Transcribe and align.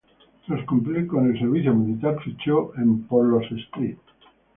Tras 0.47 0.65
cumplir 0.65 1.05
con 1.05 1.29
el 1.29 1.37
servicio 1.39 1.75
militar, 1.75 2.17
fichó 2.23 2.73
en 2.75 3.03
por 3.03 3.23
los 3.23 3.43
St. 3.51 3.99